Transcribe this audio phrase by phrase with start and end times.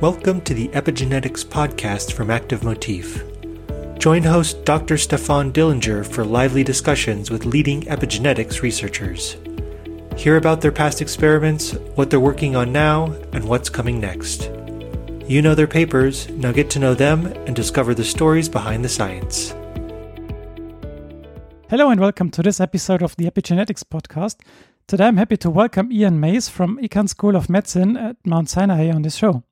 [0.00, 3.24] Welcome to the Epigenetics podcast from Active Motif.
[3.98, 4.96] Join host Dr.
[4.96, 9.36] Stefan Dillinger for lively discussions with leading epigenetics researchers.
[10.16, 14.52] Hear about their past experiments, what they're working on now, and what's coming next.
[15.26, 18.88] You know their papers, now get to know them and discover the stories behind the
[18.88, 19.50] science.
[21.70, 24.36] Hello and welcome to this episode of the Epigenetics podcast.
[24.86, 28.90] Today I'm happy to welcome Ian Maze from Icahn School of Medicine at Mount Sinai
[28.90, 29.42] on this show.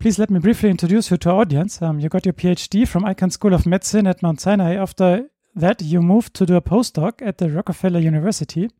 [0.00, 1.82] Please let me briefly introduce you to our audience.
[1.82, 4.76] Um, you got your PhD from Icahn School of Medicine at Mount Sinai.
[4.76, 8.70] After that, you moved to do a postdoc at the Rockefeller University.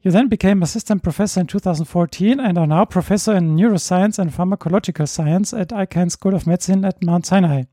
[0.00, 5.06] You then became assistant professor in 2014 and are now professor in neuroscience and pharmacological
[5.06, 7.64] science at Icahn School of Medicine at Mount Sinai.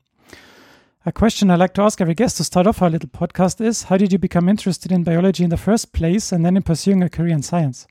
[1.06, 3.84] A question I like to ask every guest to start off our little podcast is
[3.84, 7.02] How did you become interested in biology in the first place and then in pursuing
[7.02, 7.86] a career in science?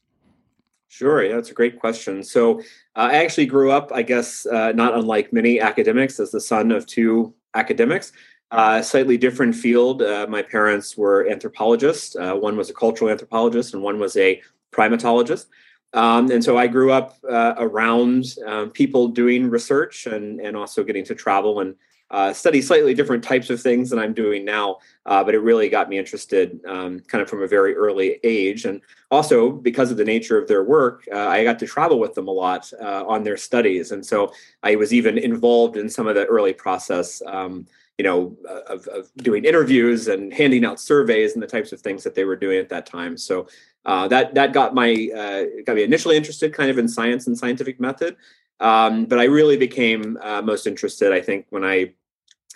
[0.93, 2.21] Sure, yeah, that's a great question.
[2.21, 2.59] So,
[2.95, 6.71] uh, I actually grew up, I guess, uh, not unlike many academics, as the son
[6.71, 8.11] of two academics.
[8.51, 10.03] Uh, slightly different field.
[10.03, 12.15] Uh, my parents were anthropologists.
[12.15, 14.39] Uh, one was a cultural anthropologist, and one was a
[14.71, 15.47] primatologist.
[15.93, 20.83] Um, and so I grew up uh, around um, people doing research and and also
[20.83, 21.73] getting to travel and
[22.13, 25.67] uh, study slightly different types of things than I'm doing now, uh, but it really
[25.67, 28.65] got me interested um, kind of from a very early age.
[28.65, 32.13] And also because of the nature of their work, uh, I got to travel with
[32.13, 33.91] them a lot uh, on their studies.
[33.91, 37.21] And so I was even involved in some of the early process.
[37.25, 37.65] Um,
[37.99, 38.35] you know,
[38.67, 42.23] of, of, doing interviews and handing out surveys and the types of things that they
[42.23, 43.15] were doing at that time.
[43.19, 43.47] So
[43.85, 47.37] uh, that that got my uh, got me initially interested, kind of in science and
[47.37, 48.17] scientific method.
[48.59, 51.93] Um, but I really became most interested, I think, when I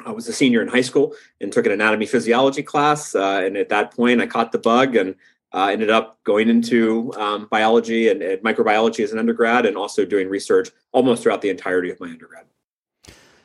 [0.05, 3.15] I was a senior in high school and took an anatomy physiology class.
[3.15, 5.15] Uh, and at that point, I caught the bug and
[5.53, 10.05] uh, ended up going into um, biology and, and, microbiology as an undergrad and also
[10.05, 12.45] doing research almost throughout the entirety of my undergrad.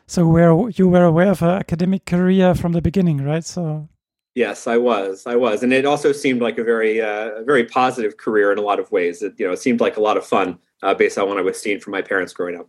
[0.06, 3.44] So where you were aware of an academic career from the beginning, right?
[3.44, 3.88] So
[4.34, 5.26] yes, I was.
[5.26, 8.62] I was, and it also seemed like a very, uh, very positive career in a
[8.62, 9.22] lot of ways.
[9.22, 11.42] It, you know, it seemed like a lot of fun uh, based on what I
[11.42, 12.68] was seeing from my parents growing up.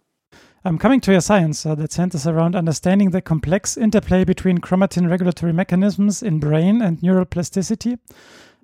[0.66, 5.10] I'm coming to your science uh, that centers around understanding the complex interplay between chromatin
[5.10, 7.98] regulatory mechanisms in brain and neural plasticity.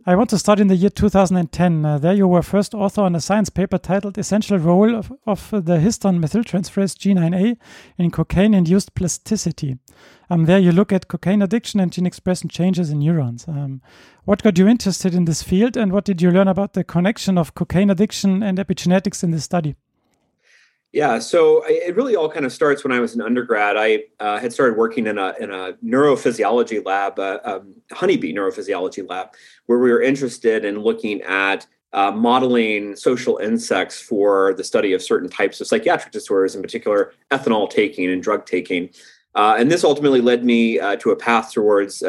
[0.05, 1.85] I want to start in the year 2010.
[1.85, 5.49] Uh, there, you were first author on a science paper titled Essential Role of, of
[5.51, 7.57] the Histone Methyltransferase G9A
[7.97, 9.77] in Cocaine Induced Plasticity.
[10.29, 13.45] Um, there, you look at cocaine addiction and gene expression changes in neurons.
[13.45, 13.81] Um,
[14.23, 17.37] what got you interested in this field, and what did you learn about the connection
[17.37, 19.75] of cocaine addiction and epigenetics in this study?
[20.91, 23.77] Yeah, so it really all kind of starts when I was an undergrad.
[23.77, 28.33] I uh, had started working in a in a neurophysiology lab, a, uh, um, honeybee
[28.33, 29.29] neurophysiology lab,
[29.67, 35.03] where we were interested in looking at uh, modeling social insects for the study of
[35.03, 38.89] certain types of psychiatric disorders, in particular ethanol taking and drug taking.
[39.35, 42.01] Uh, and this ultimately led me uh, to a path towards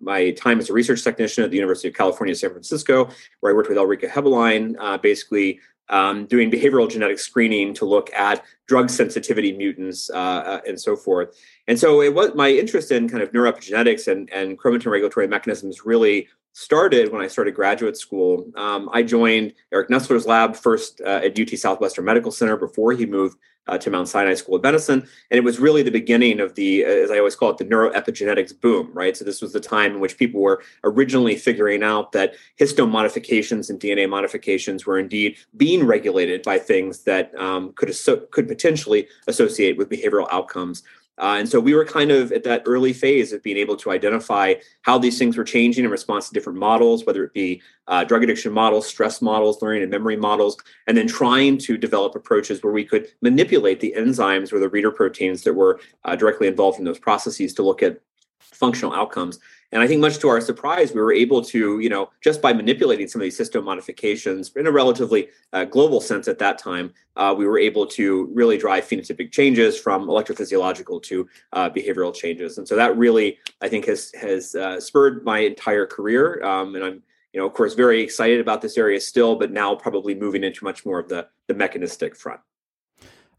[0.00, 3.10] my time as a research technician at the University of California, San Francisco,
[3.40, 8.42] where I worked with Ulrike Heberlein, basically um, doing behavioral genetic screening to look at
[8.66, 11.36] drug sensitivity mutants uh, uh, and so forth.
[11.68, 15.84] And so it was my interest in kind of neuroepigenetics and, and chromatin regulatory mechanisms
[15.84, 18.46] really started when I started graduate school.
[18.56, 23.06] Um, I joined Eric Nestler's lab first uh, at UT Southwestern Medical Center before he
[23.06, 25.00] moved uh, to Mount Sinai School of Medicine.
[25.30, 28.60] And it was really the beginning of the, as I always call it, the neuroepigenetics
[28.60, 29.16] boom, right?
[29.16, 33.70] So this was the time in which people were originally figuring out that histone modifications
[33.70, 37.94] and DNA modifications were indeed being regulated by things that um, could,
[38.30, 40.82] could potentially associate with behavioral outcomes.
[41.18, 43.90] Uh, and so we were kind of at that early phase of being able to
[43.90, 48.02] identify how these things were changing in response to different models, whether it be uh,
[48.02, 50.56] drug addiction models, stress models, learning and memory models,
[50.86, 54.90] and then trying to develop approaches where we could manipulate the enzymes or the reader
[54.90, 58.00] proteins that were uh, directly involved in those processes to look at
[58.40, 59.38] functional outcomes.
[59.72, 62.52] And I think, much to our surprise, we were able to, you know, just by
[62.52, 66.92] manipulating some of these histone modifications in a relatively uh, global sense at that time,
[67.16, 72.58] uh, we were able to really drive phenotypic changes from electrophysiological to uh, behavioral changes.
[72.58, 76.44] And so that really, I think, has has uh, spurred my entire career.
[76.44, 77.02] Um, and I'm,
[77.32, 80.64] you know, of course, very excited about this area still, but now probably moving into
[80.64, 82.40] much more of the the mechanistic front.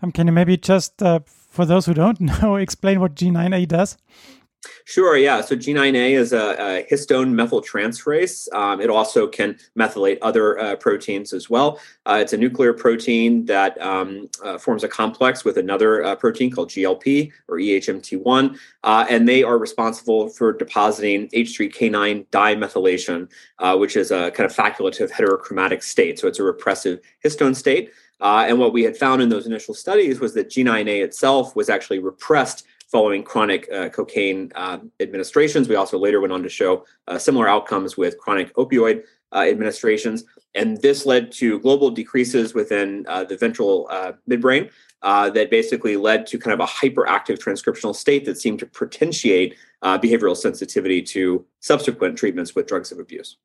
[0.03, 3.97] Um, can you maybe just, uh, for those who don't know, explain what G9A does?
[4.85, 5.41] Sure, yeah.
[5.41, 8.53] So G9A is a, a histone methyltransferase.
[8.53, 11.79] Um, it also can methylate other uh, proteins as well.
[12.05, 16.51] Uh, it's a nuclear protein that um, uh, forms a complex with another uh, protein
[16.51, 23.29] called GLP or EHMT1, uh, and they are responsible for depositing H3K9 dimethylation,
[23.59, 26.19] uh, which is a kind of facultative heterochromatic state.
[26.19, 27.91] So it's a repressive histone state.
[28.21, 31.99] And what we had found in those initial studies was that G9A itself was actually
[31.99, 35.67] repressed following chronic uh, cocaine uh, administrations.
[35.67, 39.03] We also later went on to show uh, similar outcomes with chronic opioid
[39.33, 40.25] uh, administrations.
[40.53, 44.69] And this led to global decreases within uh, the ventral uh, midbrain
[45.01, 50.37] that basically led to kind of a hyperactive transcriptional state that seemed to potentiate behavioral
[50.37, 53.37] sensitivity to subsequent treatments with drugs of abuse.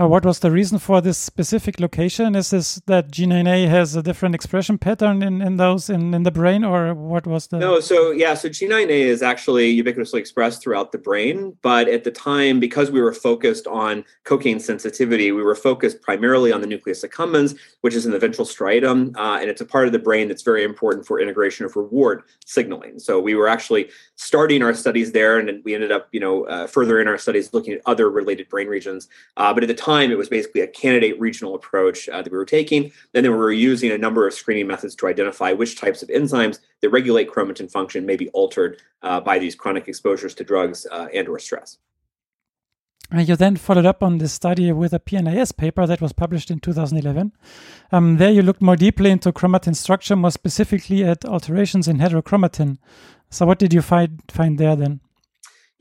[0.00, 2.34] Uh, what was the reason for this specific location?
[2.34, 6.30] Is this that G9A has a different expression pattern in, in those in, in the
[6.30, 7.58] brain, or what was the?
[7.58, 12.10] No, so yeah, so G9A is actually ubiquitously expressed throughout the brain, but at the
[12.10, 17.04] time, because we were focused on cocaine sensitivity, we were focused primarily on the nucleus
[17.04, 20.26] accumbens, which is in the ventral striatum, uh, and it's a part of the brain
[20.26, 22.98] that's very important for integration of reward signaling.
[22.98, 26.66] So we were actually starting our studies there, and we ended up, you know, uh,
[26.66, 29.08] further in our studies looking at other related brain regions.
[29.36, 32.38] Uh, but at the time, it was basically a candidate regional approach uh, that we
[32.38, 32.84] were taking.
[33.14, 36.08] And then we were using a number of screening methods to identify which types of
[36.08, 40.86] enzymes that regulate chromatin function may be altered uh, by these chronic exposures to drugs
[40.90, 41.78] uh, and or stress.
[43.10, 46.50] And you then followed up on this study with a PNAS paper that was published
[46.50, 47.32] in 2011.
[47.90, 52.78] Um, there you looked more deeply into chromatin structure, more specifically at alterations in heterochromatin.
[53.28, 55.00] So what did you find find there then?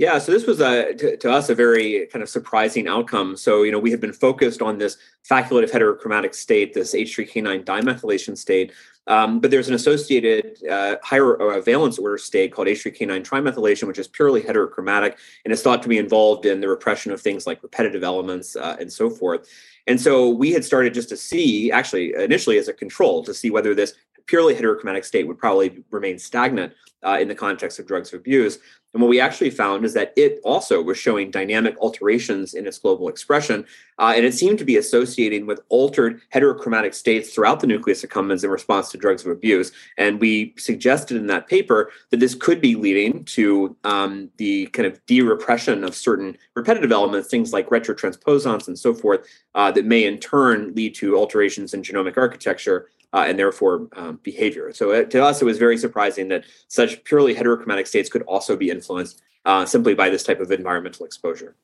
[0.02, 3.38] Yeah, so this was a to, to, us a very kind of surprising outcome.
[3.38, 4.98] So you know we had been focused on this
[5.30, 8.72] facultative heterochromatic state, this H3K9 dimethylation state,
[9.06, 14.00] um, but there's an associated uh, higher uh, valence order state called H3K9 trimethylation, which
[14.00, 17.62] is purely heterochromatic and is thought to be involved in the repression of things like
[17.62, 19.48] repetitive elements uh, and so forth.
[19.86, 23.52] And so we had started just to see, actually, initially as a control, to see
[23.52, 23.94] whether this
[24.26, 28.60] purely heterochromatic state would probably remain stagnant uh, in the context of drugs of abuse.
[28.94, 32.78] And what we actually found is that it also was showing dynamic alterations in its
[32.78, 33.66] global expression.
[33.98, 38.44] Uh, and it seemed to be associating with altered heterochromatic states throughout the nucleus accumbens
[38.44, 39.72] in response to drugs of abuse.
[39.98, 44.88] And we suggested in that paper that this could be leading to um, the kind
[44.88, 49.86] of de repression of certain repetitive elements, things like retrotransposons and so forth, uh, that
[49.86, 54.72] may in turn lead to alterations in genomic architecture uh, and therefore um, behavior.
[54.74, 58.56] So it, to us, it was very surprising that such purely heterochromatic states could also
[58.56, 61.56] be influenced uh, simply by this type of environmental exposure.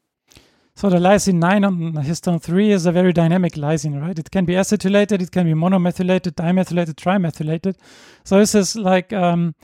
[0.76, 4.18] So the lysine 9 on histone 3 is a very dynamic lysine, right?
[4.18, 7.76] It can be acetylated, it can be monomethylated, dimethylated, trimethylated.
[8.24, 9.56] So this is like um,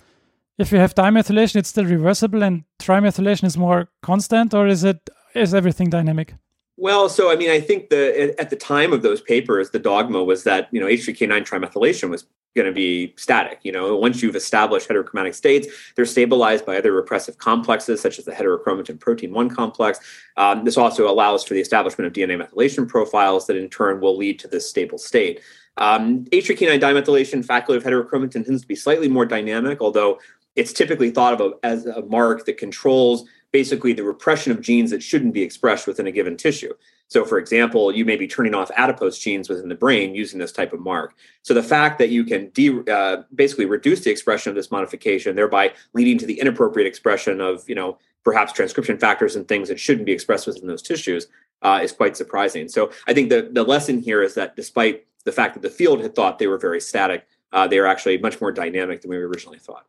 [0.57, 5.07] if you have dimethylation, it's still reversible, and trimethylation is more constant, or is it
[5.35, 6.35] is everything dynamic?
[6.83, 10.21] Well, so I mean, I think the at the time of those papers, the dogma
[10.21, 12.25] was that you know H3K9 trimethylation was
[12.57, 13.59] going to be static.
[13.63, 18.25] You know, once you've established heterochromatic states, they're stabilized by other repressive complexes such as
[18.25, 19.97] the heterochromatin protein one complex.
[20.35, 24.17] Um, this also allows for the establishment of DNA methylation profiles that in turn will
[24.17, 25.39] lead to this stable state.
[25.77, 30.19] Um, H3K9 dimethylation facultative heterochromatin tends to be slightly more dynamic, although
[30.57, 35.01] it's typically thought of as a mark that controls basically the repression of genes that
[35.01, 36.73] shouldn't be expressed within a given tissue.
[37.07, 40.51] So, for example, you may be turning off adipose genes within the brain using this
[40.51, 41.13] type of mark.
[41.43, 45.35] So, the fact that you can de- uh, basically reduce the expression of this modification,
[45.35, 49.79] thereby leading to the inappropriate expression of, you know, perhaps transcription factors and things that
[49.79, 51.27] shouldn't be expressed within those tissues,
[51.61, 52.67] uh, is quite surprising.
[52.67, 56.01] So, I think the the lesson here is that despite the fact that the field
[56.01, 59.17] had thought they were very static, uh, they are actually much more dynamic than we
[59.17, 59.85] originally thought.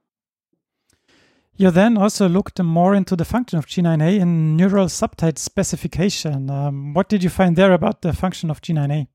[1.56, 6.50] You then also looked more into the function of G9A in neural subtype specification.
[6.50, 9.06] Um, what did you find there about the function of G9A?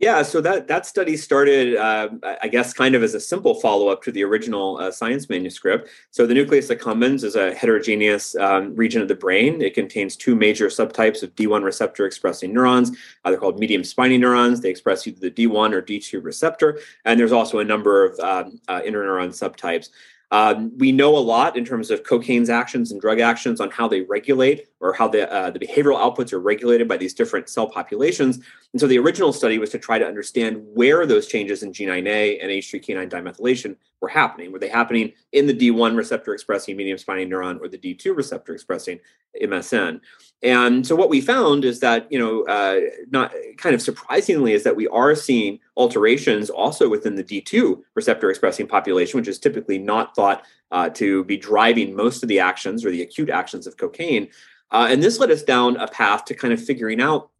[0.00, 2.08] Yeah, so that that study started, uh,
[2.42, 5.88] I guess, kind of as a simple follow up to the original uh, science manuscript.
[6.10, 9.62] So the nucleus accumbens is a heterogeneous um, region of the brain.
[9.62, 12.90] It contains two major subtypes of D1 receptor expressing neurons.
[13.24, 14.60] Uh, they're called medium spiny neurons.
[14.60, 18.60] They express either the D1 or D2 receptor, and there's also a number of um,
[18.66, 19.90] uh, interneuron subtypes.
[20.34, 23.86] Um, we know a lot in terms of cocaine's actions and drug actions on how
[23.86, 27.68] they regulate or how the, uh, the behavioral outputs are regulated by these different cell
[27.70, 28.40] populations.
[28.74, 32.42] And so the original study was to try to understand where those changes in G9A
[32.42, 34.50] and H3K9 dimethylation were happening.
[34.50, 38.52] Were they happening in the D1 receptor expressing medium spiny neuron or the D2 receptor
[38.52, 38.98] expressing
[39.40, 40.00] MSN?
[40.42, 42.80] And so what we found is that, you know, uh,
[43.12, 48.28] not kind of surprisingly, is that we are seeing alterations also within the D2 receptor
[48.28, 52.84] expressing population, which is typically not thought uh, to be driving most of the actions
[52.84, 54.26] or the acute actions of cocaine.
[54.72, 57.30] Uh, and this led us down a path to kind of figuring out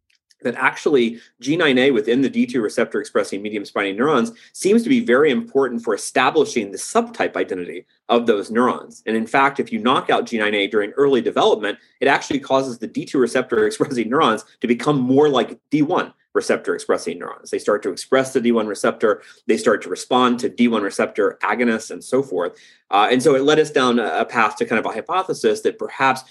[0.41, 5.31] that actually G9A within the D2 receptor expressing medium spiny neurons seems to be very
[5.31, 9.01] important for establishing the subtype identity of those neurons.
[9.05, 12.87] And in fact, if you knock out G9A during early development, it actually causes the
[12.87, 17.49] D2 receptor expressing neurons to become more like D1 receptor expressing neurons.
[17.49, 21.89] They start to express the D1 receptor, they start to respond to D1 receptor agonists
[21.89, 22.59] and so forth.
[22.91, 25.79] Uh, and so it led us down a path to kind of a hypothesis that
[25.79, 26.23] perhaps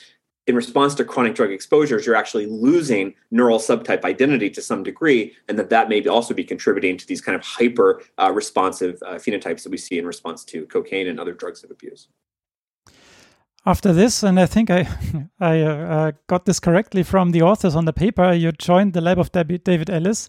[0.47, 5.33] in response to chronic drug exposures, you're actually losing neural subtype identity to some degree,
[5.49, 9.15] and that that may also be contributing to these kind of hyper uh, responsive uh,
[9.15, 12.09] phenotypes that we see in response to cocaine and other drugs of abuse.
[13.67, 14.87] After this, and I think I
[15.41, 19.01] I uh, uh, got this correctly from the authors on the paper, you joined the
[19.01, 20.29] lab of David Allis,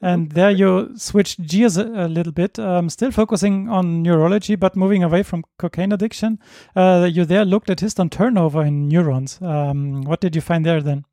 [0.00, 4.76] and there you switched gears a, a little bit, um, still focusing on neurology, but
[4.76, 6.38] moving away from cocaine addiction.
[6.76, 9.40] Uh, you there looked at histone turnover in neurons.
[9.42, 11.04] Um, what did you find there then?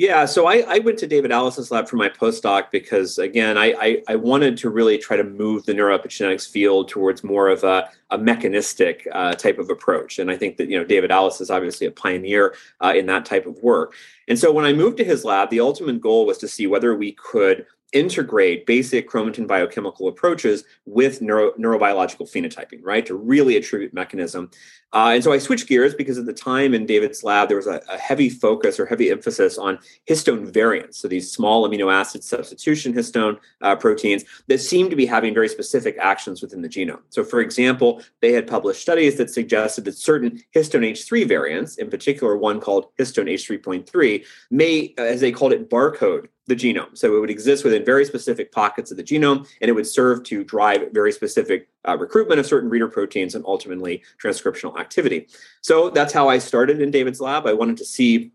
[0.00, 3.74] Yeah, so I, I, went to David Allis's lab for my postdoc because, again, I,
[3.78, 7.90] I, I, wanted to really try to move the neuroepigenetics field towards more of a,
[8.08, 10.18] a mechanistic uh, type of approach.
[10.18, 13.26] And I think that, you know, David Allison is obviously a pioneer uh, in that
[13.26, 13.92] type of work.
[14.26, 16.96] And so when I moved to his lab, the ultimate goal was to see whether
[16.96, 23.92] we could integrate basic chromatin biochemical approaches with neuro, neurobiological phenotyping, right, to really attribute
[23.92, 24.50] mechanism.
[24.92, 27.68] Uh, and so I switched gears because at the time in David's lab, there was
[27.68, 29.78] a, a, heavy focus or heavy emphasis on
[30.08, 30.98] histone variants.
[30.98, 35.48] So these small amino acid substitution histone uh, proteins that seem to be having very
[35.48, 37.02] specific actions within the genome.
[37.10, 41.88] So, for example, they had published studies that suggested that certain histone H3 variants, in
[41.88, 46.98] particular one called histone H3.3, may, as they called it, barcode the genome.
[46.98, 50.24] So it would exist within very specific pockets of the genome, and it would serve
[50.24, 55.28] to drive very specific uh, recruitment of certain reader proteins and ultimately transcriptional activity.
[55.60, 57.46] So that's how I started in David's lab.
[57.46, 58.32] I wanted to see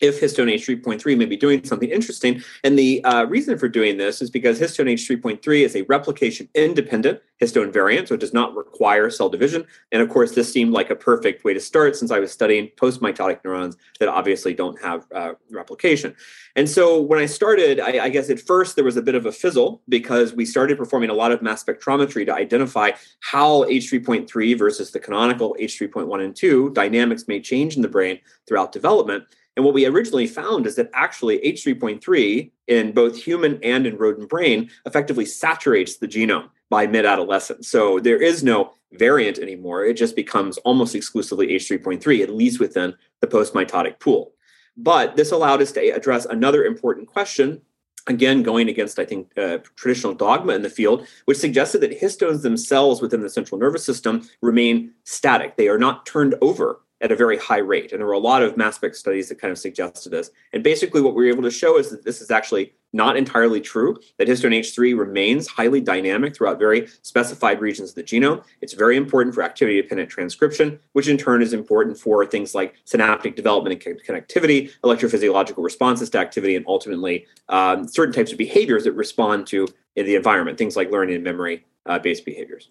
[0.00, 2.42] if histone H3.3 may be doing something interesting.
[2.64, 7.20] And the uh, reason for doing this is because histone H3.3 is a replication independent
[7.40, 9.66] histone variant, so it does not require cell division.
[9.92, 12.70] And of course, this seemed like a perfect way to start since I was studying
[12.78, 16.14] post mitotic neurons that obviously don't have uh, replication.
[16.56, 19.26] And so when I started, I, I guess at first there was a bit of
[19.26, 24.58] a fizzle because we started performing a lot of mass spectrometry to identify how H3.3
[24.58, 29.24] versus the canonical H3.1 and 2 dynamics may change in the brain throughout development.
[29.56, 34.28] And what we originally found is that actually H3.3 in both human and in rodent
[34.28, 37.68] brain effectively saturates the genome by mid adolescence.
[37.68, 39.84] So there is no variant anymore.
[39.84, 44.32] It just becomes almost exclusively H3.3, at least within the post mitotic pool.
[44.76, 47.62] But this allowed us to address another important question.
[48.08, 52.42] Again, going against, I think, uh, traditional dogma in the field, which suggested that histones
[52.42, 55.56] themselves within the central nervous system remain static.
[55.56, 57.92] They are not turned over at a very high rate.
[57.92, 60.30] And there were a lot of mass spec studies that kind of suggested this.
[60.52, 63.60] And basically, what we were able to show is that this is actually not entirely
[63.60, 68.42] true, that histone H3 remains highly dynamic throughout very specified regions of the genome.
[68.62, 72.74] It's very important for activity dependent transcription, which in turn is important for things like
[72.84, 78.84] synaptic development and connectivity, electrophysiological responses to activity, and ultimately um, certain types of behaviors
[78.84, 82.70] that respond to the environment, things like learning and memory uh, based behaviors.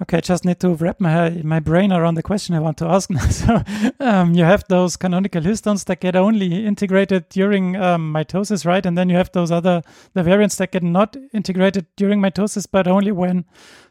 [0.00, 2.86] Okay, I just need to wrap my my brain around the question I want to
[2.86, 3.28] ask now.
[3.30, 3.62] so,
[3.98, 8.86] um, you have those canonical histones that get only integrated during um, mitosis, right?
[8.86, 9.82] And then you have those other
[10.14, 13.44] the variants that get not integrated during mitosis, but only when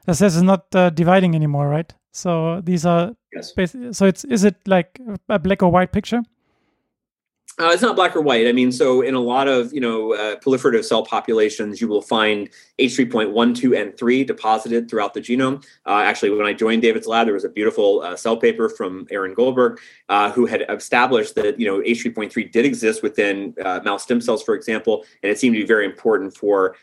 [0.05, 1.93] the cell is not uh, dividing anymore, right?
[2.13, 3.53] So these are yes.
[3.91, 6.21] so it's is it like a black or white picture?
[7.59, 8.47] Uh, it's not black or white.
[8.47, 12.03] I mean, so in a lot of you know uh, proliferative cell populations, you will
[12.03, 15.65] find H3.1, 2, and 3 deposited throughout the genome.
[15.87, 19.07] Uh, actually, when I joined David's lab, there was a beautiful uh, cell paper from
[19.09, 24.03] Aaron Goldberg uh, who had established that you know H3.3 did exist within uh, mouse
[24.03, 26.75] stem cells, for example, and it seemed to be very important for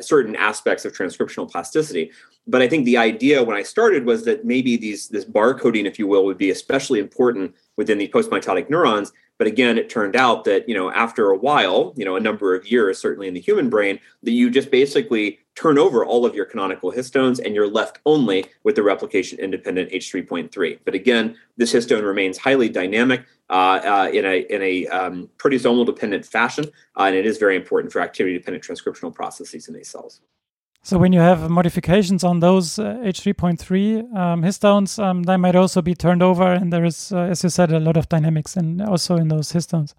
[0.00, 2.10] certain aspects of transcriptional plasticity
[2.46, 5.98] but I think the idea when I started was that maybe these this barcoding, if
[5.98, 10.44] you will, would be especially important within the postmitotic neurons but again, it turned out
[10.44, 13.40] that, you know, after a while, you know, a number of years, certainly in the
[13.40, 17.66] human brain, that you just basically turn over all of your canonical histones and you're
[17.66, 20.80] left only with the replication independent H3.3.
[20.84, 25.86] But again, this histone remains highly dynamic uh, uh, in a, in a um, proteasomal
[25.86, 26.66] dependent fashion,
[26.98, 30.20] uh, and it is very important for activity dependent transcriptional processes in these cells.
[30.82, 35.82] So when you have modifications on those uh, H3.3 um, histones, um, they might also
[35.82, 38.80] be turned over, and there is, uh, as you said, a lot of dynamics and
[38.80, 39.94] also in those histones.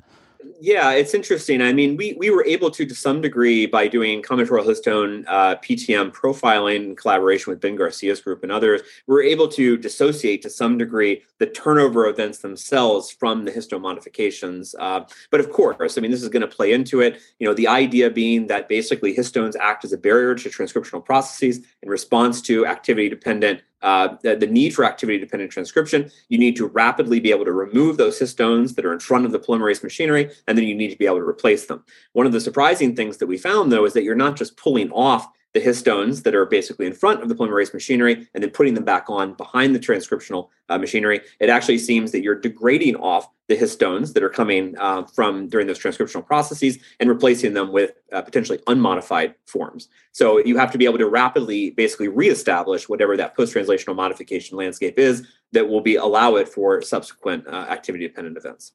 [0.63, 1.59] Yeah, it's interesting.
[1.59, 5.55] I mean, we we were able to, to some degree, by doing combinatorial histone uh,
[5.55, 10.43] PTM profiling in collaboration with Ben Garcia's group and others, we are able to dissociate
[10.43, 14.75] to some degree the turnover events themselves from the histone modifications.
[14.77, 17.19] Uh, but of course, I mean, this is going to play into it.
[17.39, 21.61] You know, the idea being that basically histones act as a barrier to transcriptional processes
[21.81, 26.11] in response to activity-dependent uh, the, the, need for activity dependent transcription.
[26.29, 29.31] You need to rapidly be able to remove those histones that are in front of
[29.31, 31.83] the polymerase machinery, and then you need to be able to replace them.
[32.13, 34.91] One of the surprising things that we found, though, is that you're not just pulling
[34.91, 38.73] off the histones that are basically in front of the polymerase machinery and then putting
[38.73, 43.27] them back on behind the transcriptional uh, machinery, it actually seems that you're degrading off
[43.49, 47.91] the histones that are coming uh, from during those transcriptional processes and replacing them with
[48.13, 49.89] uh, potentially unmodified forms.
[50.13, 54.97] So you have to be able to rapidly basically reestablish whatever that post-translational modification landscape
[54.97, 58.71] is that will be allow it for subsequent uh, activity-dependent events.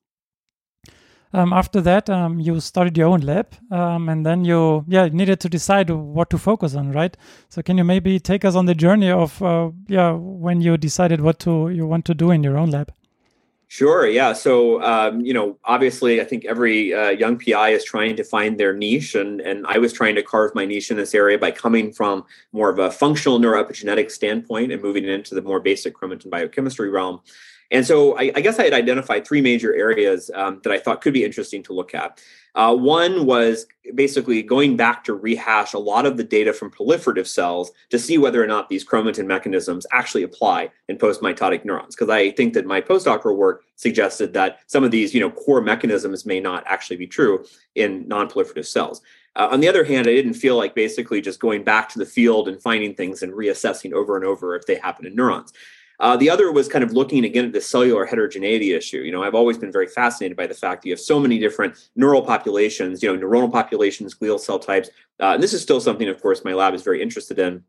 [1.37, 5.39] Um, after that, um, you started your own lab, um, and then you yeah needed
[5.41, 7.15] to decide what to focus on, right?
[7.51, 11.21] So can you maybe take us on the journey of uh, yeah when you decided
[11.21, 12.91] what to you want to do in your own lab?
[13.69, 14.07] Sure.
[14.07, 14.33] Yeah.
[14.33, 18.59] So, um, you know, obviously, I think every uh, young PI is trying to find
[18.59, 21.51] their niche, and and I was trying to carve my niche in this area by
[21.51, 26.31] coming from more of a functional neuroepigenetic standpoint and moving into the more basic chromatin
[26.31, 27.21] biochemistry realm.
[27.71, 31.01] And so I, I, guess I had identified three major areas um, that I thought
[31.01, 32.21] could be interesting to look at.
[32.55, 37.27] Uh, one was basically going back to rehash a lot of the data from proliferative
[37.27, 41.95] cells to see whether or not these chromatin mechanisms actually apply in post-mitotic neurons.
[41.95, 45.61] Because I think that my postdoctoral work suggested that some of these, you know, core
[45.61, 47.45] mechanisms may not actually be true
[47.75, 49.03] in non-proliferative cells.
[49.37, 52.07] Uh, on the other hand, I didn't feel like basically just going back to the
[52.07, 55.53] field and finding things and reassessing over and over if they happen in neurons.
[56.01, 58.99] Uh, the other was kind of looking again at the cellular heterogeneity issue.
[58.99, 61.39] You know, I've always been very fascinated by the fact that you have so many
[61.39, 64.89] different neural populations, you know, neuronal populations, glial cell types.
[65.21, 67.63] Uh, and this is still something, of course, my lab is very interested in.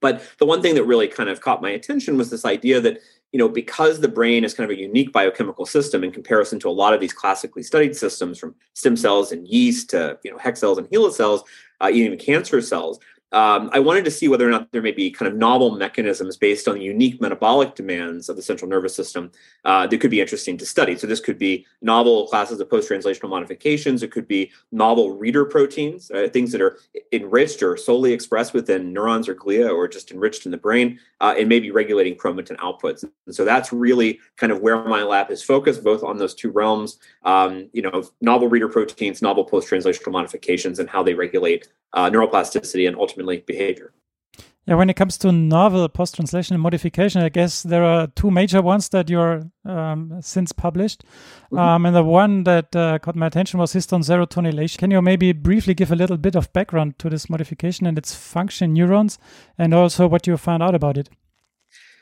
[0.00, 3.00] But the one thing that really kind of caught my attention was this idea that,
[3.32, 6.68] you know, because the brain is kind of a unique biochemical system in comparison to
[6.68, 10.38] a lot of these classically studied systems from stem cells and yeast to, you know,
[10.38, 11.42] HEK cells and HeLa cells,
[11.80, 12.98] uh, even cancer cells,
[13.32, 16.36] um, I wanted to see whether or not there may be kind of novel mechanisms
[16.36, 19.30] based on the unique metabolic demands of the central nervous system
[19.64, 20.96] uh, that could be interesting to study.
[20.96, 24.02] So this could be novel classes of post-translational modifications.
[24.02, 26.78] It could be novel reader proteins, uh, things that are
[27.12, 31.34] enriched or solely expressed within neurons or glia, or just enriched in the brain, uh,
[31.38, 33.04] and maybe regulating chromatin outputs.
[33.26, 36.50] And so that's really kind of where my lab is focused, both on those two
[36.50, 36.98] realms.
[37.24, 42.86] Um, you know, novel reader proteins, novel post-translational modifications, and how they regulate uh, neuroplasticity
[42.86, 43.92] and ultimately behavior.
[44.68, 48.90] Yeah, when it comes to novel post-translational modification, I guess there are two major ones
[48.90, 51.04] that you're um, since published.
[51.46, 51.58] Mm-hmm.
[51.58, 54.76] Um, and the one that uh, caught my attention was histone serotonylation.
[54.76, 58.14] Can you maybe briefly give a little bit of background to this modification and its
[58.14, 59.18] function in neurons
[59.56, 61.08] and also what you found out about it?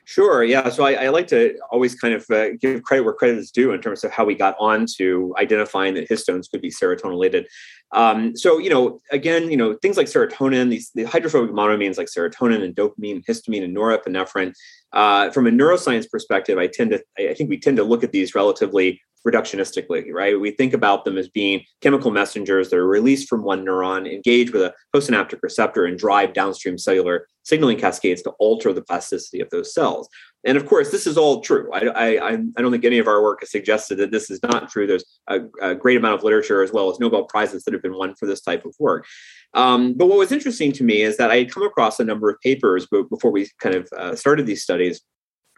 [0.09, 0.45] Sure.
[0.45, 0.69] Yeah.
[0.69, 3.73] So I, I like to always kind of uh, give credit where credit is due
[3.73, 7.47] in terms of how we got on to identifying that histones could be serotonylated.
[7.91, 12.07] Um, so you know, again, you know, things like serotonin, these the hydrophobic monoamines like
[12.07, 14.55] serotonin and dopamine, histamine, and norepinephrine.
[14.93, 18.13] Uh, from a neuroscience perspective, I tend to, I think we tend to look at
[18.13, 20.41] these relatively reductionistically, right?
[20.41, 24.53] We think about them as being chemical messengers that are released from one neuron, engage
[24.53, 29.51] with a postsynaptic receptor, and drive downstream cellular signaling cascades to alter the plasticity of
[29.51, 30.09] those cells.
[30.45, 31.71] And of course, this is all true.
[31.73, 34.71] I, I, I don't think any of our work has suggested that this is not
[34.71, 34.87] true.
[34.87, 37.97] There's a, a great amount of literature as well as Nobel Prizes that have been
[37.97, 39.07] won for this type of work.
[39.55, 42.31] Um, but what was interesting to me is that I had come across a number
[42.31, 45.01] of papers before we kind of uh, started these studies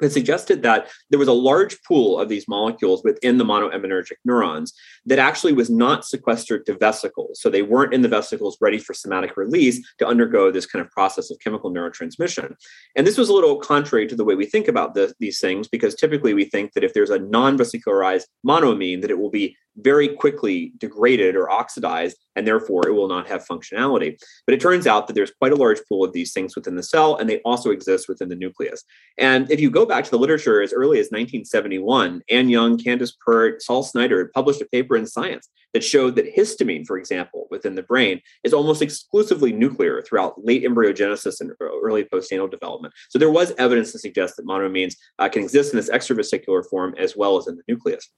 [0.00, 4.72] that suggested that there was a large pool of these molecules within the monoaminergic neurons
[5.06, 7.40] that actually was not sequestered to vesicles.
[7.40, 10.90] So they weren't in the vesicles ready for somatic release to undergo this kind of
[10.90, 12.54] process of chemical neurotransmission.
[12.96, 15.68] And this was a little contrary to the way we think about this, these things,
[15.68, 19.56] because typically we think that if there's a non vesicularized monoamine, that it will be
[19.80, 24.18] very quickly degraded or oxidized, and therefore it will not have functionality.
[24.46, 26.82] But it turns out that there's quite a large pool of these things within the
[26.82, 28.84] cell, and they also exist within the nucleus.
[29.18, 33.16] And if you go back to the literature as early as 1971, Anne Young, Candace
[33.24, 37.46] Pert, Sol Snyder had published a paper in Science that showed that histamine, for example,
[37.50, 42.94] within the brain is almost exclusively nuclear throughout late embryogenesis and early postnatal development.
[43.10, 46.94] So there was evidence to suggest that monoamines uh, can exist in this extravesicular form
[46.98, 48.08] as well as in the nucleus.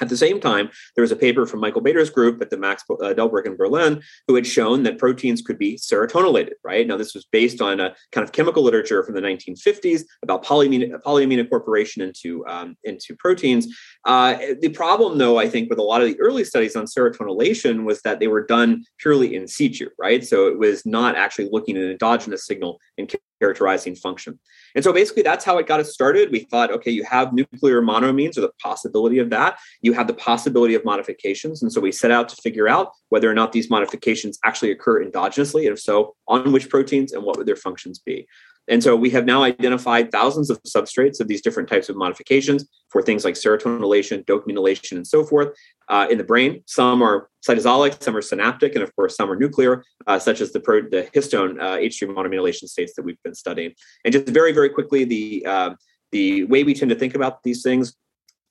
[0.00, 2.84] At the same time, there was a paper from Michael Bader's group at the Max
[2.88, 6.86] uh, Delbrück in Berlin who had shown that proteins could be serotonylated, right?
[6.86, 10.90] Now, this was based on a kind of chemical literature from the 1950s about polyamine,
[11.02, 13.68] polyamine incorporation into, um, into proteins.
[14.06, 17.84] Uh, the problem, though, I think, with a lot of the early studies on serotonylation
[17.84, 20.24] was that they were done purely in situ, right?
[20.24, 24.38] So it was not actually looking at an endogenous signal and characterizing function.
[24.74, 26.30] And so basically that's how it got us started.
[26.30, 29.58] We thought, okay, you have nuclear monoamines or the possibility of that.
[29.80, 31.62] You have the possibility of modifications.
[31.62, 35.04] And so we set out to figure out whether or not these modifications actually occur
[35.04, 38.28] endogenously, and if so, on which proteins and what would their functions be.
[38.68, 42.68] And so we have now identified thousands of substrates of these different types of modifications
[42.88, 45.56] for things like serotonylation, dopamine and so forth
[45.88, 46.62] uh, in the brain.
[46.66, 50.52] Some are cytosolic, some are synaptic, and of course, some are nuclear, uh, such as
[50.52, 53.72] the, pro- the histone uh, H3 monoaminylation states that we've been studying.
[54.04, 55.70] And just very, very quickly, the uh,
[56.12, 57.94] the way we tend to think about these things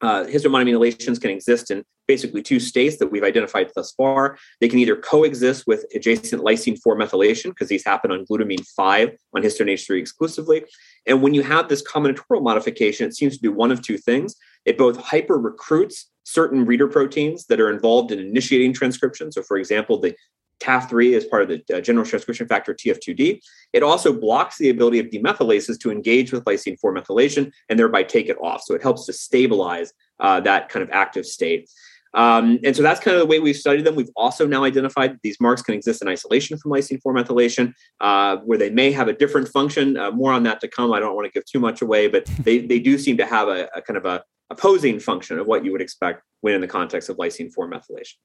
[0.02, 4.38] uh, histone monoaminylations can exist in basically two states that we've identified thus far.
[4.60, 9.12] They can either coexist with adjacent lysine 4 methylation, because these happen on glutamine 5
[9.36, 10.66] on histone H3 exclusively.
[11.06, 14.36] And when you have this combinatorial modification, it seems to do one of two things.
[14.66, 19.32] It both hyper recruits certain reader proteins that are involved in initiating transcription.
[19.32, 20.16] So, for example, the
[20.60, 23.40] TAF3 is part of the uh, general transcription factor TF2D.
[23.74, 28.04] It also blocks the ability of demethylases to engage with lysine 4 methylation and thereby
[28.04, 28.62] take it off.
[28.64, 31.70] So it helps to stabilize uh, that kind of active state.
[32.14, 33.96] Um, and so that's kind of the way we've studied them.
[33.96, 37.74] We've also now identified that these marks can exist in isolation from lysine 4 methylation,
[38.02, 39.96] uh, where they may have a different function.
[39.96, 40.92] Uh, more on that to come.
[40.92, 43.48] I don't want to give too much away, but they, they do seem to have
[43.48, 46.68] a, a kind of a opposing function of what you would expect when in the
[46.68, 48.16] context of lysine 4 methylation.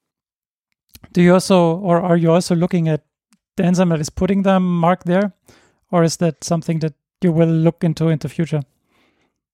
[1.12, 3.04] Do you also, or are you also looking at
[3.56, 5.32] the enzyme that is putting them mark there,
[5.90, 8.62] or is that something that you will look into in the future?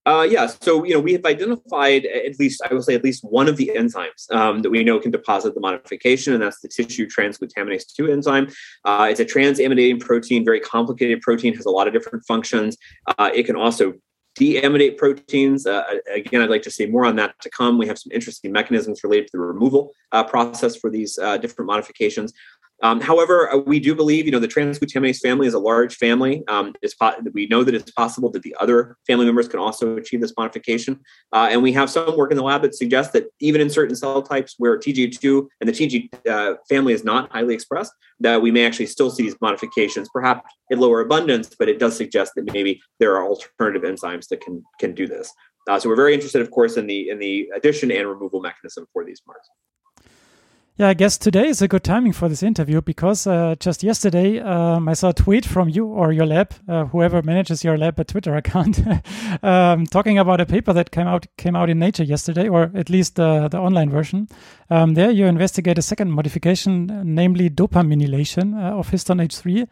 [0.07, 3.23] Uh, yeah, so you know we have identified at least I will say at least
[3.23, 6.69] one of the enzymes um, that we know can deposit the modification, and that's the
[6.69, 8.49] tissue transglutaminase two enzyme.
[8.87, 12.79] Uh, it's a transaminating protein, very complicated protein, has a lot of different functions.
[13.19, 13.93] Uh, it can also
[14.39, 15.67] deaminate proteins.
[15.67, 17.79] Uh, again, I'd like to see more on that to come.
[17.79, 21.67] We have some interesting mechanisms related to the removal uh, process for these uh, different
[21.67, 22.33] modifications.
[22.83, 26.43] Um, however, uh, we do believe, you know, the transglutaminase family is a large family.
[26.49, 30.21] Um, po- we know that it's possible that the other family members can also achieve
[30.21, 31.01] this modification.
[31.33, 33.95] Uh, and we have some work in the lab that suggests that even in certain
[33.95, 38.51] cell types where TG2 and the TG uh, family is not highly expressed, that we
[38.51, 42.53] may actually still see these modifications, perhaps in lower abundance, but it does suggest that
[42.53, 45.33] maybe there are alternative enzymes that can can do this.
[45.69, 48.87] Uh, so we're very interested, of course, in the in the addition and removal mechanism
[48.93, 49.49] for these marks.
[50.81, 54.41] Yeah, I guess today is a good timing for this interview because uh, just yesterday
[54.41, 58.01] um, I saw a tweet from you or your lab, uh, whoever manages your lab,
[58.01, 58.81] a Twitter account,
[59.43, 62.89] um, talking about a paper that came out came out in Nature yesterday, or at
[62.89, 64.27] least the the online version.
[64.71, 69.69] Um, there, you investigate a second modification, namely dopaminylation uh, of histone H3.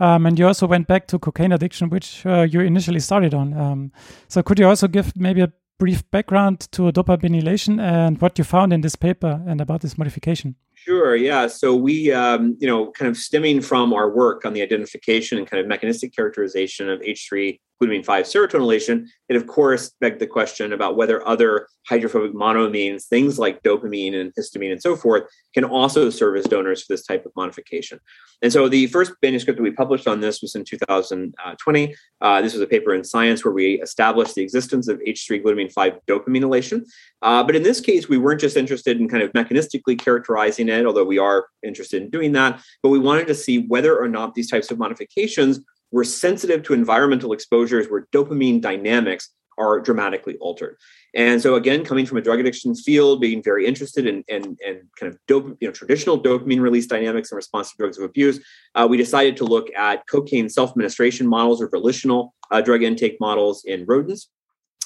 [0.00, 3.52] Um, and you also went back to cocaine addiction, which uh, you initially started on.
[3.52, 3.92] Um,
[4.26, 8.72] so, could you also give maybe a brief background to dopaminylation and what you found
[8.72, 10.56] in this paper and about this modification?
[10.74, 11.16] Sure.
[11.16, 11.48] Yeah.
[11.48, 15.46] So we, um, you know, kind of stemming from our work on the identification and
[15.46, 20.72] kind of mechanistic characterization of H3 glutamine 5 serotonylation, it of course begged the question
[20.72, 26.10] about whether other hydrophobic monoamines, things like dopamine and histamine and so forth, can also
[26.10, 27.98] serve as donors for this type of modification.
[28.42, 31.94] And so the first manuscript that we published on this was in 2020.
[32.20, 35.72] Uh, this was a paper in Science where we established the existence of H3 glutamine
[35.72, 36.84] 5 dopaminylation.
[37.22, 40.86] Uh, but in this case, we weren't just interested in kind of mechanistically characterizing it,
[40.86, 44.34] although we are interested in doing that, but we wanted to see whether or not
[44.34, 50.76] these types of modifications were sensitive to environmental exposures where dopamine dynamics are dramatically altered.
[51.14, 54.56] And so again, coming from a drug addiction field, being very interested in, in
[54.98, 58.40] kind of dope, you know, traditional dopamine release dynamics in response to drugs of abuse,
[58.76, 63.64] uh, we decided to look at cocaine self-administration models or volitional uh, drug intake models
[63.64, 64.28] in rodents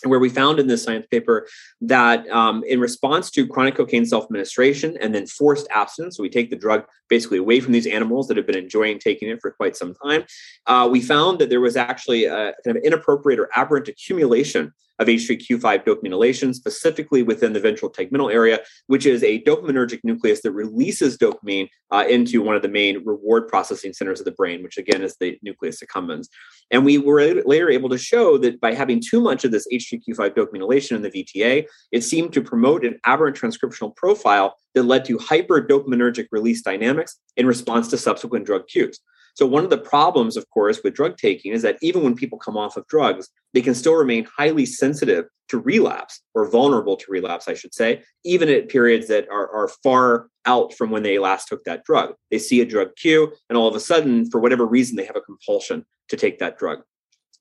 [0.05, 1.47] where we found in this science paper
[1.81, 6.51] that um, in response to chronic cocaine self-administration and then forced abstinence, so we take
[6.51, 9.77] the drug basically away from these animals that have been enjoying taking it for quite
[9.77, 10.25] some time,
[10.67, 15.09] uh, we found that there was actually a kind of inappropriate or aberrant accumulation of
[15.09, 21.19] H3Q5 dopaminylation, specifically within the ventral tegmental area, which is a dopaminergic nucleus that releases
[21.19, 25.03] dopamine uh, into one of the main reward processing centers of the brain, which again
[25.03, 26.29] is the nucleus accumbens.
[26.71, 30.31] And we were later able to show that by having too much of this H3Q5
[30.31, 35.19] dopaminylation in the VTA, it seemed to promote an aberrant transcriptional profile that led to
[35.19, 39.01] hyper dopaminergic release dynamics in response to subsequent drug cues.
[39.35, 42.39] So, one of the problems, of course, with drug taking is that even when people
[42.39, 47.11] come off of drugs, they can still remain highly sensitive to relapse or vulnerable to
[47.11, 51.19] relapse, I should say, even at periods that are, are far out from when they
[51.19, 52.15] last took that drug.
[52.31, 55.17] They see a drug cue, and all of a sudden, for whatever reason, they have
[55.17, 56.81] a compulsion to take that drug.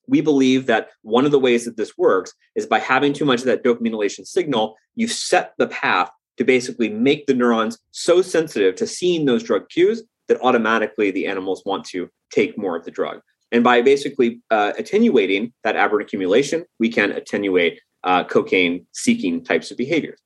[0.07, 3.39] We believe that one of the ways that this works is by having too much
[3.39, 8.75] of that dopamine signal, you set the path to basically make the neurons so sensitive
[8.75, 12.91] to seeing those drug cues that automatically the animals want to take more of the
[12.91, 13.19] drug.
[13.51, 19.71] And by basically uh, attenuating that aberrant accumulation, we can attenuate uh, cocaine seeking types
[19.71, 20.21] of behaviors.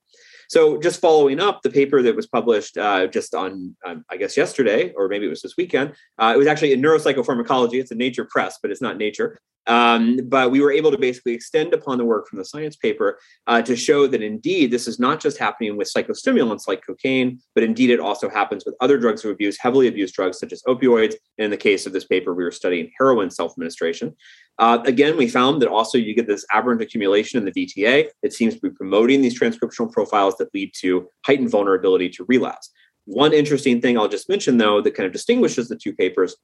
[0.47, 4.37] So, just following up the paper that was published uh, just on, um, I guess,
[4.37, 7.79] yesterday, or maybe it was this weekend, uh, it was actually in Neuropsychopharmacology.
[7.79, 9.39] It's a Nature Press, but it's not Nature.
[9.67, 13.19] Um, but we were able to basically extend upon the work from the science paper
[13.47, 17.63] uh, to show that indeed this is not just happening with psychostimulants like cocaine, but
[17.63, 21.15] indeed it also happens with other drugs of abuse, heavily abused drugs such as opioids.
[21.37, 24.15] And in the case of this paper, we were studying heroin self administration.
[24.57, 28.07] Uh, again, we found that also you get this aberrant accumulation in the VTA.
[28.23, 32.71] It seems to be promoting these transcriptional profiles that lead to heightened vulnerability to relapse.
[33.05, 36.35] One interesting thing I'll just mention, though, that kind of distinguishes the two papers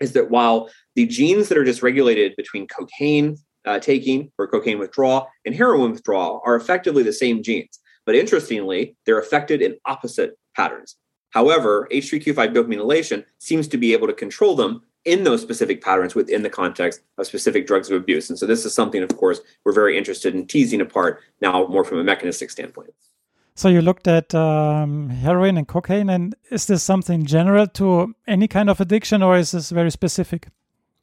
[0.00, 5.28] is that while the genes that are dysregulated between cocaine uh, taking or cocaine withdrawal
[5.44, 10.96] and heroin withdrawal are effectively the same genes, but interestingly, they're affected in opposite patterns.
[11.30, 16.42] However, H3Q5 dopamine seems to be able to control them in those specific patterns within
[16.42, 18.30] the context of specific drugs of abuse.
[18.30, 21.84] And so this is something, of course, we're very interested in teasing apart now more
[21.84, 22.90] from a mechanistic standpoint.
[23.58, 28.46] So you looked at um, heroin and cocaine, and is this something general to any
[28.46, 30.46] kind of addiction, or is this very specific?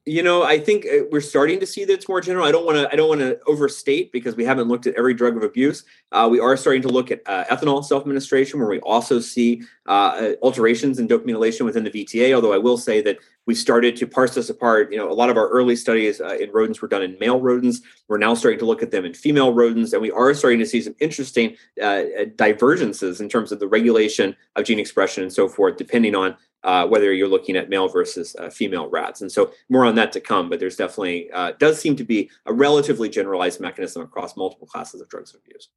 [0.06, 2.46] You know, I think uh, we're starting to see that it's more general.
[2.46, 2.90] I don't want to.
[2.90, 5.84] I don't want to overstate because we haven't looked at every drug of abuse.
[6.14, 10.32] Uh, we are starting to look at uh, ethanol self-administration, where we also see uh,
[10.42, 12.34] alterations in dopamine within the VTA.
[12.34, 14.92] Although I will say that we started to parse this apart.
[14.92, 17.40] You know, a lot of our early studies uh, in rodents were done in male
[17.40, 17.82] rodents.
[18.08, 20.66] We're now starting to look at them in female rodents, and we are starting to
[20.66, 25.34] see some interesting uh, uh, divergences in terms of the regulation of gene expression and
[25.34, 29.22] so forth, depending on uh, whether you're looking at male versus uh, female rats.
[29.22, 30.50] And so more on that to come.
[30.50, 35.00] But there's definitely uh, does seem to be a relatively generalized mechanism across multiple classes
[35.00, 35.70] of drugs of abuse.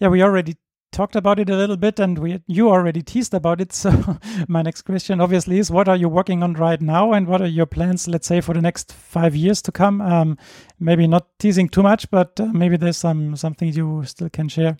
[0.00, 0.56] Yeah, we already
[0.94, 3.90] talked about it a little bit and we you already teased about it so
[4.48, 7.48] my next question obviously is what are you working on right now and what are
[7.48, 10.38] your plans let's say for the next five years to come um,
[10.78, 14.76] maybe not teasing too much but uh, maybe there's some something you still can share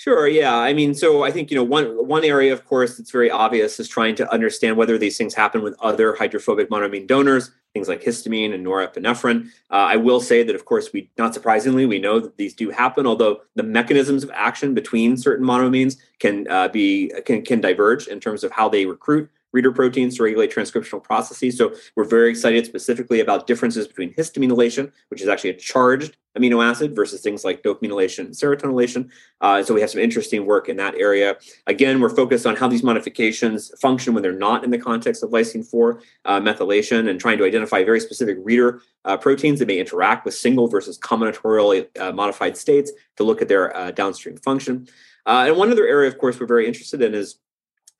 [0.00, 0.26] Sure.
[0.26, 0.56] Yeah.
[0.56, 3.78] I mean, so I think you know one one area, of course, that's very obvious
[3.78, 8.02] is trying to understand whether these things happen with other hydrophobic monoamine donors, things like
[8.02, 9.46] histamine and norepinephrine.
[9.70, 12.70] Uh, I will say that, of course, we not surprisingly we know that these do
[12.70, 18.08] happen, although the mechanisms of action between certain monoamines can uh, be can can diverge
[18.08, 21.56] in terms of how they recruit reader proteins to regulate transcriptional processes.
[21.56, 26.64] So we're very excited specifically about differences between histamine which is actually a charged amino
[26.64, 29.10] acid, versus things like dopamine and serotonin
[29.40, 31.36] Uh, so we have some interesting work in that area.
[31.66, 35.30] Again, we're focused on how these modifications function when they're not in the context of
[35.30, 39.78] lysine 4 uh, methylation and trying to identify very specific reader uh, proteins that may
[39.78, 44.86] interact with single versus combinatorially uh, modified states to look at their uh, downstream function.
[45.26, 47.38] Uh, and one other area, of course, we're very interested in is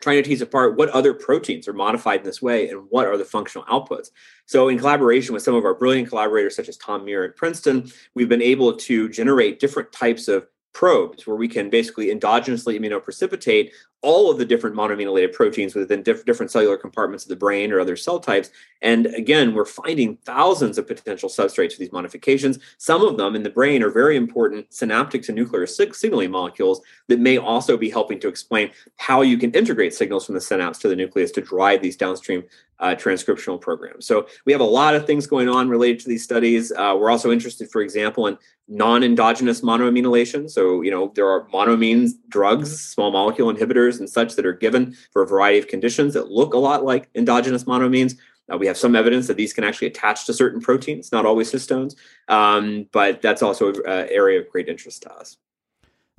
[0.00, 3.16] trying to tease apart what other proteins are modified in this way and what are
[3.16, 4.10] the functional outputs.
[4.46, 7.90] So, in collaboration with some of our brilliant collaborators, such as Tom Muir at Princeton,
[8.14, 13.70] we've been able to generate different types of probes where we can basically endogenously immunoprecipitate
[14.02, 17.80] all of the different monoamine proteins within diff- different cellular compartments of the brain or
[17.80, 18.50] other cell types.
[18.82, 22.58] And again, we're finding thousands of potential substrates for these modifications.
[22.78, 26.80] Some of them in the brain are very important synaptic to nuclear sig- signaling molecules
[27.08, 30.78] that may also be helping to explain how you can integrate signals from the synapse
[30.78, 32.42] to the nucleus to drive these downstream
[32.78, 34.06] uh, transcriptional programs.
[34.06, 36.72] So we have a lot of things going on related to these studies.
[36.72, 40.48] Uh, we're also interested, for example, in non-endogenous monoaminylation.
[40.48, 44.94] So, you know, there are monoamines drugs, small molecule inhibitors and such that are given
[45.12, 48.16] for a variety of conditions that look a lot like endogenous monoamines.
[48.52, 51.52] Uh, we have some evidence that these can actually attach to certain proteins, not always
[51.52, 51.94] histones,
[52.28, 55.38] um, but that's also an area of great interest to us.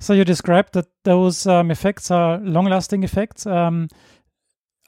[0.00, 3.46] So you described that those um, effects are long-lasting effects.
[3.46, 3.88] Um,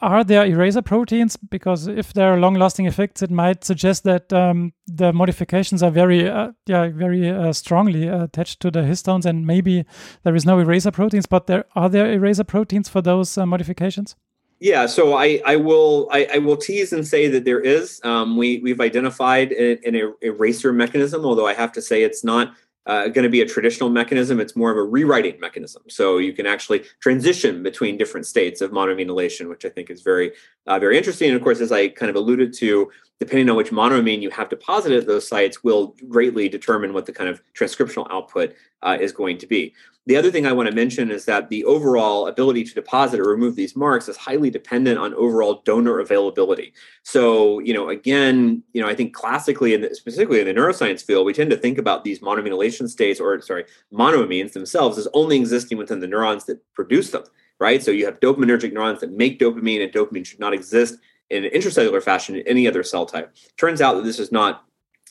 [0.00, 1.36] are there eraser proteins?
[1.36, 6.28] Because if there are long-lasting effects, it might suggest that um, the modifications are very,
[6.28, 9.84] uh, yeah, very uh, strongly attached to the histones, and maybe
[10.22, 11.26] there is no eraser proteins.
[11.26, 14.16] But there are there eraser proteins for those uh, modifications?
[14.60, 18.00] Yeah, so I, I will I, I, will tease and say that there is.
[18.04, 22.54] Um, we we've identified an, an eraser mechanism, although I have to say it's not
[22.86, 24.40] uh, going to be a traditional mechanism.
[24.40, 25.82] It's more of a rewriting mechanism.
[25.88, 30.32] So you can actually transition between different states of monoaminylation, which I think is very,
[30.66, 31.28] uh, very interesting.
[31.28, 34.48] And of course, as I kind of alluded to, depending on which monoamine you have
[34.48, 39.12] deposited at those sites, will greatly determine what the kind of transcriptional output uh, is
[39.12, 39.74] going to be.
[40.06, 43.28] The other thing I want to mention is that the overall ability to deposit or
[43.28, 46.74] remove these marks is highly dependent on overall donor availability.
[47.04, 51.24] So, you know, again, you know, I think classically and specifically in the neuroscience field,
[51.24, 55.78] we tend to think about these monoaminylation states or sorry, monoamines themselves as only existing
[55.78, 57.24] within the neurons that produce them,
[57.58, 57.82] right?
[57.82, 60.98] So you have dopaminergic neurons that make dopamine and dopamine should not exist
[61.30, 63.34] in an intracellular fashion in any other cell type.
[63.56, 64.66] Turns out that this is not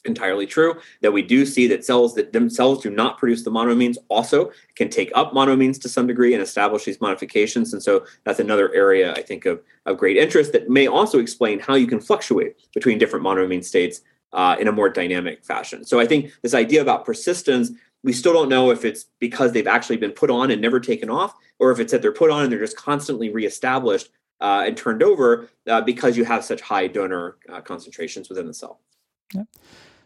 [0.05, 3.97] entirely true that we do see that cells that themselves do not produce the monoamines
[4.09, 7.73] also can take up monoamines to some degree and establish these modifications.
[7.73, 11.59] And so that's another area i think of, of great interest that may also explain
[11.59, 14.01] how you can fluctuate between different monoamine states
[14.33, 15.85] uh, in a more dynamic fashion.
[15.85, 17.71] So i think this idea about persistence
[18.03, 21.09] we still don't know if it's because they've actually been put on and never taken
[21.09, 24.09] off or if it's that they're put on and they're just constantly reestablished
[24.41, 28.53] uh, and turned over uh, because you have such high donor uh, concentrations within the
[28.53, 28.81] cell.
[29.33, 29.43] Yeah.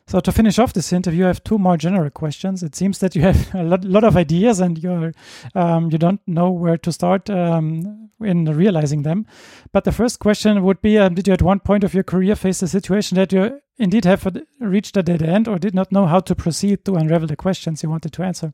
[0.08, 2.64] So to finish off this interview, I have two more general questions.
[2.64, 5.12] It seems that you have a lot, lot of ideas and you're
[5.54, 9.26] um, you don't know where to start um, in realizing them.
[9.74, 12.36] But the first question would be: um, Did you at one point of your career
[12.36, 14.26] face a situation that you indeed have
[14.60, 17.84] reached a dead end, or did not know how to proceed to unravel the questions
[17.84, 18.54] you wanted to answer?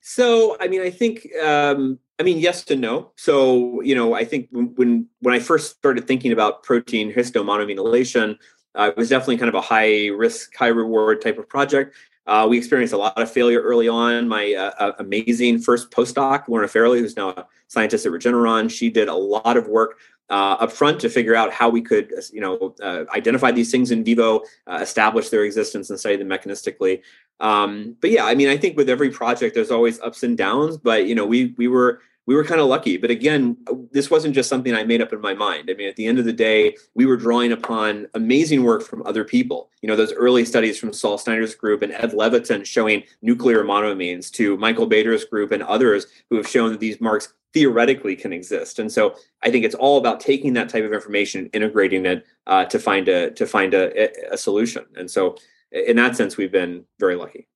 [0.00, 3.12] So, I mean, I think um, I mean, yes and no.
[3.16, 8.36] So, you know, I think when when I first started thinking about protein histone monoaminylation,
[8.74, 11.94] uh, it was definitely kind of a high risk, high reward type of project.
[12.26, 14.26] Uh, we experienced a lot of failure early on.
[14.26, 18.88] My uh, uh amazing first postdoc, Lorna Farrelly, who's now a scientist at Regeneron, she
[18.90, 19.98] did a lot of work
[20.30, 23.90] uh, up front to figure out how we could, you know, uh, identify these things
[23.90, 27.02] in vivo, uh, establish their existence, and study them mechanistically.
[27.40, 30.78] Um, but yeah, I mean, I think with every project, there's always ups and downs.
[30.78, 32.96] But you know, we we were we were kind of lucky.
[32.96, 33.56] But again,
[33.92, 35.68] this wasn't just something I made up in my mind.
[35.70, 39.06] I mean, at the end of the day, we were drawing upon amazing work from
[39.06, 39.70] other people.
[39.82, 44.30] You know, those early studies from Sol Snyder's group and Ed Levitin showing nuclear monoamines
[44.32, 48.78] to Michael Bader's group and others who have shown that these marks theoretically can exist.
[48.78, 52.26] And so I think it's all about taking that type of information and integrating it
[52.46, 54.84] uh, to find a to find a, a solution.
[54.96, 55.36] And so
[55.70, 57.46] in that sense, we've been very lucky.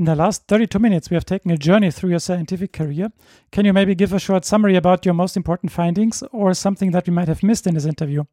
[0.00, 3.12] In the last 32 minutes, we have taken a journey through your scientific career.
[3.52, 7.06] Can you maybe give a short summary about your most important findings or something that
[7.06, 8.24] we might have missed in this interview?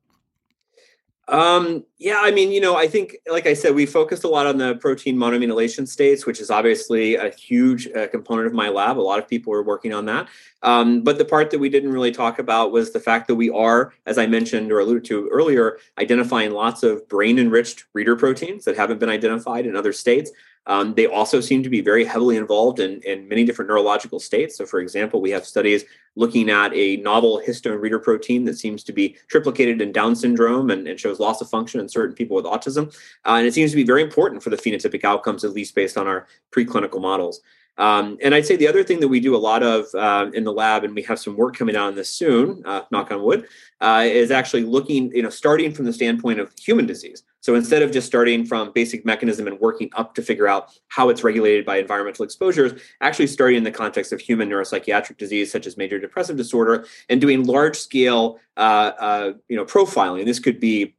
[1.27, 4.47] Um, yeah, I mean, you know, I think, like I said, we focused a lot
[4.47, 8.97] on the protein monoaminylation states, which is obviously a huge uh, component of my lab.
[8.97, 10.29] A lot of people are working on that.
[10.63, 13.49] Um, but the part that we didn't really talk about was the fact that we
[13.49, 18.63] are, as I mentioned or alluded to earlier, identifying lots of brain enriched reader proteins
[18.63, 20.31] that haven't been identified in other states.
[20.67, 24.57] Um, they also seem to be very heavily involved in, in many different neurological states.
[24.57, 28.83] So, for example, we have studies looking at a novel histone reader protein that seems
[28.83, 32.35] to be triplicated in Down syndrome and, and shows loss of function in certain people
[32.35, 32.93] with autism.
[33.25, 35.97] Uh, and it seems to be very important for the phenotypic outcomes, at least based
[35.97, 37.41] on our preclinical models.
[37.77, 40.43] Um, and I'd say the other thing that we do a lot of uh, in
[40.43, 43.21] the lab, and we have some work coming out on this soon, uh, knock on
[43.21, 43.47] wood,
[43.81, 47.23] uh, is actually looking, you know, starting from the standpoint of human disease.
[47.47, 51.07] So instead of just starting from basic mechanism and working up to figure out how
[51.07, 55.65] it's regulated by environmental exposures, actually starting in the context of human neuropsychiatric disease such
[55.65, 60.25] as major depressive disorder and doing large scale, uh, uh, you know, profiling.
[60.25, 60.96] This could be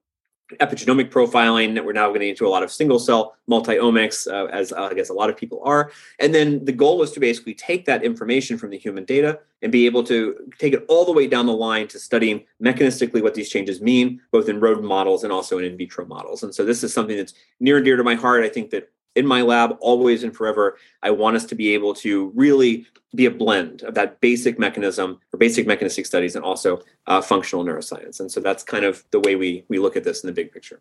[0.61, 4.72] epigenomic profiling that we're now getting into a lot of single cell multi-omics uh, as
[4.72, 5.92] uh, i guess a lot of people are.
[6.18, 9.70] And then the goal was to basically take that information from the human data and
[9.70, 13.34] be able to take it all the way down the line to studying mechanistically what
[13.34, 16.42] these changes mean both in rodent models and also in in vitro models.
[16.42, 18.42] And so this is something that's near and dear to my heart.
[18.42, 21.92] I think that in my lab always and forever i want us to be able
[21.92, 26.81] to really be a blend of that basic mechanism or basic mechanistic studies and also
[27.07, 28.20] uh, functional neuroscience.
[28.20, 30.52] And so that's kind of the way we we look at this in the big
[30.52, 30.81] picture.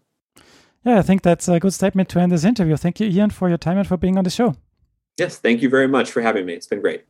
[0.85, 2.75] Yeah i think that's a good statement to end this interview.
[2.77, 4.55] Thank you ian for your time and for being on the show.
[5.17, 6.53] Yes thank you very much for having me.
[6.53, 7.05] It's been great.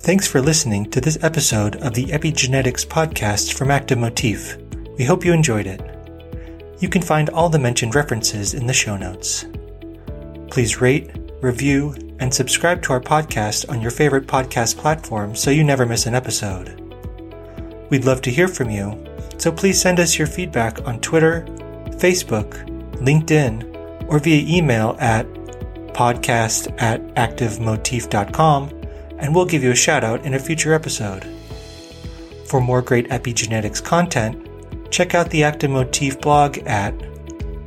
[0.00, 4.56] Thanks for listening to this episode of the Epigenetics podcast from Active Motif.
[4.98, 5.95] We hope you enjoyed it.
[6.78, 9.46] You can find all the mentioned references in the show notes.
[10.50, 11.10] Please rate,
[11.40, 16.06] review, and subscribe to our podcast on your favorite podcast platform so you never miss
[16.06, 16.82] an episode.
[17.90, 19.04] We'd love to hear from you,
[19.38, 21.46] so please send us your feedback on Twitter,
[21.98, 22.52] Facebook,
[22.96, 25.26] LinkedIn, or via email at
[25.94, 28.70] podcast at activemotif.com,
[29.18, 31.26] and we'll give you a shout out in a future episode.
[32.46, 34.45] For more great epigenetics content,
[34.96, 36.96] check out the Active Motif blog at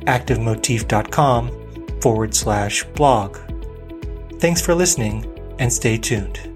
[0.06, 3.38] activemotif.com forward slash blog.
[4.40, 5.24] Thanks for listening
[5.60, 6.49] and stay tuned.